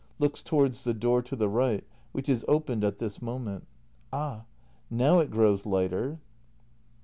[Looks 0.17 0.41
towards 0.41 0.83
the 0.83 0.95
door 0.95 1.21
to 1.21 1.35
the 1.35 1.47
right, 1.47 1.83
which 2.11 2.27
is 2.27 2.43
opened 2.47 2.83
at 2.83 2.97
this 2.97 3.21
moment.] 3.21 3.67
Ah! 4.11 4.45
now 4.89 5.19
it 5.19 5.29
grows 5.29 5.63
lighter. 5.63 6.19